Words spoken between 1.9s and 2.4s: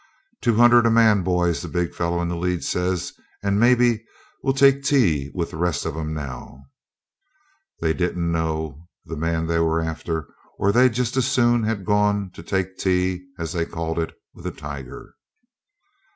fellow in the